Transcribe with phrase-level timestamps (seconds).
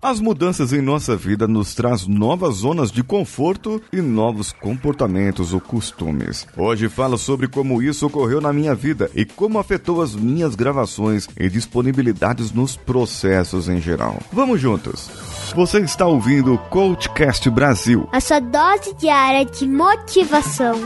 [0.00, 5.60] As mudanças em nossa vida nos traz novas zonas de conforto e novos comportamentos ou
[5.60, 6.46] costumes.
[6.56, 11.26] Hoje falo sobre como isso ocorreu na minha vida e como afetou as minhas gravações
[11.36, 14.20] e disponibilidades nos processos em geral.
[14.32, 15.10] Vamos juntos.
[15.56, 18.08] Você está ouvindo o Coachcast Brasil.
[18.12, 20.80] A sua dose diária de motivação.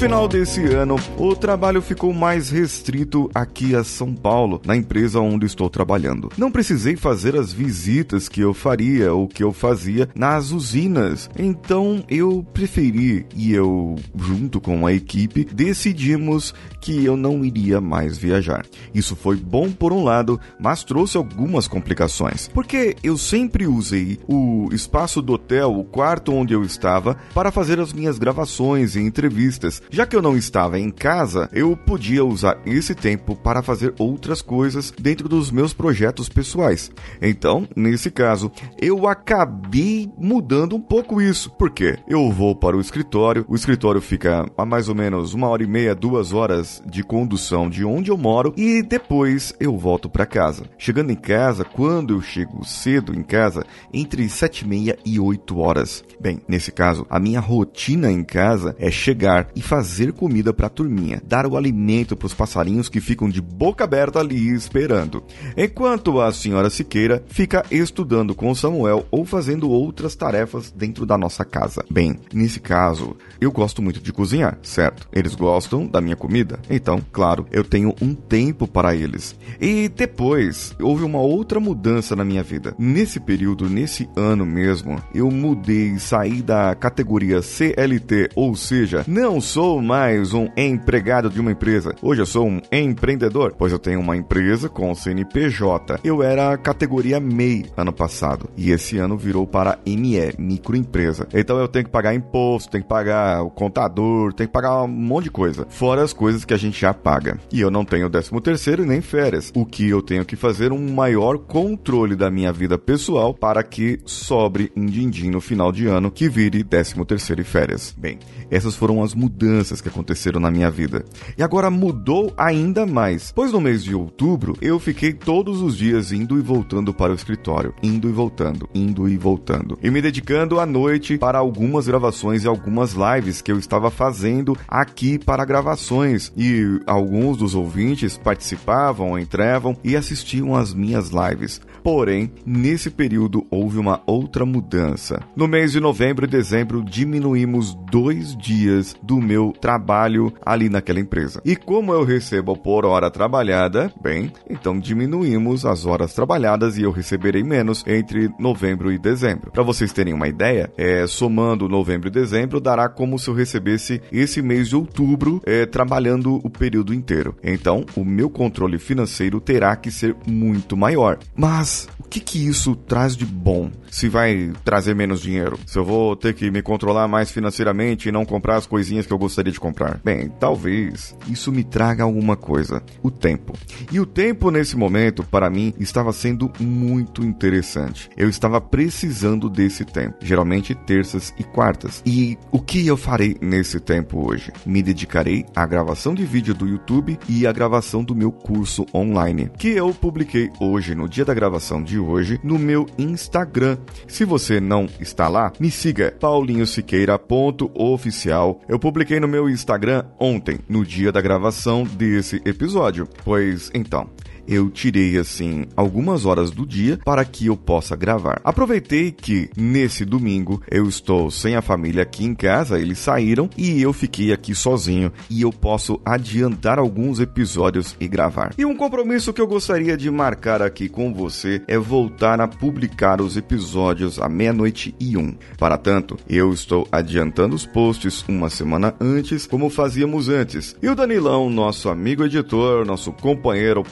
[0.00, 5.44] Final desse ano, o trabalho ficou mais restrito aqui a São Paulo, na empresa onde
[5.44, 6.32] estou trabalhando.
[6.38, 11.28] Não precisei fazer as visitas que eu faria ou que eu fazia nas usinas.
[11.38, 18.16] Então eu preferi e eu, junto com a equipe, decidimos que eu não iria mais
[18.16, 18.64] viajar.
[18.94, 22.48] Isso foi bom por um lado, mas trouxe algumas complicações.
[22.48, 27.78] Porque eu sempre usei o espaço do hotel, o quarto onde eu estava, para fazer
[27.78, 32.56] as minhas gravações e entrevistas já que eu não estava em casa, eu podia usar
[32.64, 36.92] esse tempo para fazer outras coisas dentro dos meus projetos pessoais.
[37.20, 41.50] Então, nesse caso, eu acabei mudando um pouco isso.
[41.58, 45.64] Porque eu vou para o escritório, o escritório fica a mais ou menos uma hora
[45.64, 50.24] e meia, duas horas de condução de onde eu moro e depois eu volto para
[50.24, 50.66] casa.
[50.78, 55.58] Chegando em casa, quando eu chego cedo em casa, entre sete e meia e oito
[55.58, 56.04] horas.
[56.20, 59.79] Bem, nesse caso, a minha rotina em casa é chegar e fazer
[60.12, 64.20] comida para a turminha, dar o alimento para os passarinhos que ficam de boca aberta
[64.20, 65.22] ali esperando.
[65.56, 71.44] Enquanto a senhora Siqueira fica estudando com Samuel ou fazendo outras tarefas dentro da nossa
[71.44, 71.84] casa.
[71.90, 75.08] Bem, nesse caso, eu gosto muito de cozinhar, certo?
[75.12, 79.36] Eles gostam da minha comida, então, claro, eu tenho um tempo para eles.
[79.60, 82.74] E depois, houve uma outra mudança na minha vida.
[82.78, 89.69] Nesse período, nesse ano mesmo, eu mudei, saí da categoria CLT, ou seja, não sou
[89.70, 91.94] sou mais um empregado de uma empresa.
[92.02, 96.00] Hoje eu sou um empreendedor, pois eu tenho uma empresa com CNPJ.
[96.02, 101.28] Eu era categoria MEI ano passado e esse ano virou para ME, microempresa.
[101.32, 104.88] Então eu tenho que pagar imposto, tenho que pagar o contador, tenho que pagar um
[104.88, 107.38] monte de coisa, fora as coisas que a gente já paga.
[107.52, 109.52] E eu não tenho 13 terceiro nem férias.
[109.54, 114.00] O que eu tenho que fazer um maior controle da minha vida pessoal para que
[114.04, 117.94] sobre um din-din no final de ano que vire 13 terceiro e férias.
[117.96, 118.18] Bem,
[118.50, 121.04] essas foram as mudanças mudanças que aconteceram na minha vida.
[121.36, 126.12] E agora mudou ainda mais, pois no mês de outubro eu fiquei todos os dias
[126.12, 130.58] indo e voltando para o escritório, indo e voltando, indo e voltando, e me dedicando
[130.58, 136.32] à noite para algumas gravações e algumas lives que eu estava fazendo aqui para gravações.
[136.36, 141.60] E alguns dos ouvintes participavam, entravam e assistiam às minhas lives.
[141.82, 145.22] Porém, nesse período houve uma outra mudança.
[145.36, 151.40] No mês de novembro e dezembro diminuímos dois dias do meu trabalho ali naquela empresa.
[151.44, 156.90] E como eu recebo por hora trabalhada, bem, então diminuímos as horas trabalhadas e eu
[156.90, 159.50] receberei menos entre novembro e dezembro.
[159.50, 164.00] Para vocês terem uma ideia, é, somando novembro e dezembro, dará como se eu recebesse
[164.12, 167.36] esse mês de outubro é, trabalhando o período inteiro.
[167.42, 171.18] Então, o meu controle financeiro terá que ser muito maior.
[171.34, 173.70] Mas o que, que isso traz de bom?
[173.90, 175.58] Se vai trazer menos dinheiro?
[175.66, 179.12] Se eu vou ter que me controlar mais financeiramente e não comprar as coisinhas que
[179.12, 180.00] eu gostaria de comprar?
[180.04, 183.54] Bem, talvez isso me traga alguma coisa: o tempo.
[183.92, 188.10] E o tempo nesse momento, para mim, estava sendo muito interessante.
[188.16, 192.02] Eu estava precisando desse tempo, geralmente terças e quartas.
[192.04, 194.52] E o que eu farei nesse tempo hoje?
[194.66, 199.50] Me dedicarei à gravação de vídeo do YouTube e à gravação do meu curso online,
[199.56, 203.76] que eu publiquei hoje, no dia da gravação gravação de hoje no meu Instagram.
[204.08, 208.58] Se você não está lá, me siga paulinhosiqueira.oficial.
[208.68, 213.06] Eu publiquei no meu Instagram ontem, no dia da gravação desse episódio.
[213.24, 214.10] Pois então,
[214.50, 218.40] eu tirei assim algumas horas do dia para que eu possa gravar.
[218.42, 223.80] Aproveitei que nesse domingo eu estou sem a família aqui em casa, eles saíram e
[223.80, 228.52] eu fiquei aqui sozinho e eu posso adiantar alguns episódios e gravar.
[228.58, 233.20] E um compromisso que eu gostaria de marcar aqui com você é voltar a publicar
[233.20, 235.34] os episódios à meia-noite e um.
[235.58, 240.74] Para tanto, eu estou adiantando os posts uma semana antes, como fazíamos antes.
[240.82, 243.84] E o Danilão, nosso amigo editor, nosso companheiro,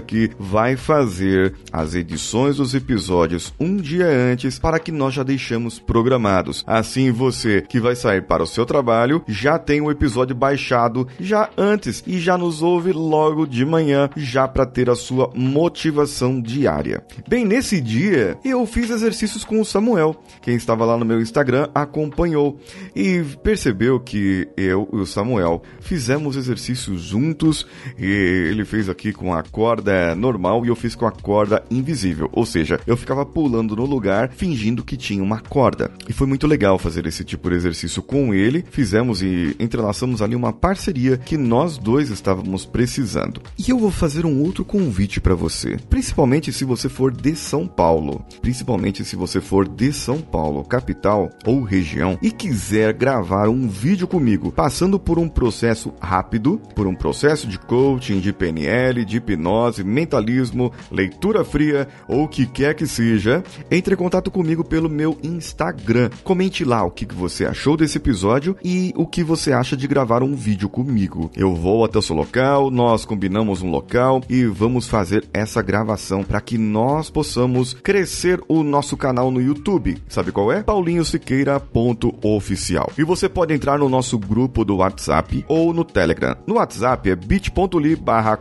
[0.00, 5.78] aqui vai fazer as edições dos episódios um dia antes para que nós já deixamos
[5.78, 6.64] programados.
[6.66, 11.50] Assim você que vai sair para o seu trabalho já tem o episódio baixado já
[11.56, 17.04] antes e já nos ouve logo de manhã já para ter a sua motivação diária.
[17.28, 20.16] Bem, nesse dia eu fiz exercícios com o Samuel.
[20.40, 22.58] Quem estava lá no meu Instagram acompanhou
[22.96, 27.66] e percebeu que eu e o Samuel fizemos exercícios juntos
[27.98, 28.06] e
[28.50, 32.44] ele fez aqui com a corda normal e eu fiz com a corda invisível, ou
[32.44, 35.90] seja, eu ficava pulando no lugar fingindo que tinha uma corda.
[36.08, 38.64] E foi muito legal fazer esse tipo de exercício com ele.
[38.70, 43.40] Fizemos e entrelaçamos ali uma parceria que nós dois estávamos precisando.
[43.58, 47.66] E eu vou fazer um outro convite para você, principalmente se você for de São
[47.66, 53.68] Paulo, principalmente se você for de São Paulo, capital ou região e quiser gravar um
[53.68, 59.18] vídeo comigo, passando por um processo rápido, por um processo de coaching, de PNL, de
[59.18, 64.88] hipnose, mentalismo, leitura fria ou o que quer que seja, entre em contato comigo pelo
[64.88, 66.10] meu Instagram.
[66.24, 70.22] Comente lá o que você achou desse episódio e o que você acha de gravar
[70.22, 71.30] um vídeo comigo.
[71.36, 76.22] Eu vou até o seu local, nós combinamos um local e vamos fazer essa gravação
[76.22, 79.98] para que nós possamos crescer o nosso canal no YouTube.
[80.08, 80.62] Sabe qual é?
[80.62, 82.92] paulinhosiqueira.oficial.
[82.96, 86.36] E você pode entrar no nosso grupo do WhatsApp ou no Telegram.
[86.46, 88.36] No WhatsApp é bit.ly barra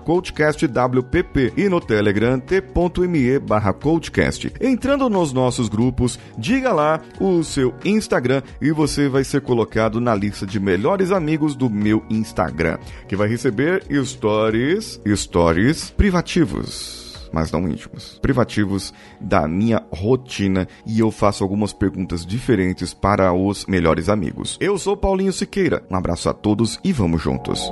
[1.20, 4.52] coachcastwpp e no Telegram t.me barra coachcast.
[4.60, 10.16] Entrando nos nossos grupos, diga lá o seu Instagram e você vai ser colocado na
[10.16, 12.78] lista de melhores amigos do meu Instagram,
[13.08, 21.12] que vai receber stories, stories privativos mas não íntimos, privativos da minha rotina e eu
[21.12, 24.58] faço algumas perguntas diferentes para os melhores amigos.
[24.60, 27.72] Eu sou Paulinho Siqueira, um abraço a todos e vamos juntos.